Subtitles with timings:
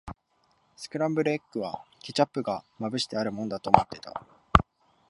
[0.77, 4.25] スクランブルエッグは、ケチャップがまぶしてあるもんだと思ってた。